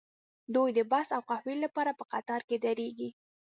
دوی 0.55 0.69
د 0.77 0.79
بس 0.91 1.07
او 1.15 1.21
قهوې 1.29 1.55
لپاره 1.63 1.91
په 1.99 2.03
قطار 2.13 2.41
کې 2.47 2.57
دریږي 2.65 3.09